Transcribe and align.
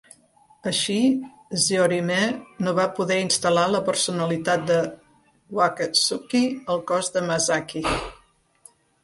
Així, 0.69 0.93
Zeorymer 1.65 2.21
no 2.67 2.73
va 2.79 2.85
poder 3.01 3.17
instal·lar 3.25 3.67
la 3.75 3.83
personalitat 3.91 4.65
de 4.73 4.79
Wakatsuki 5.61 6.43
al 6.75 6.83
cos 6.95 7.15
de 7.19 7.25
Masaki. 7.31 7.87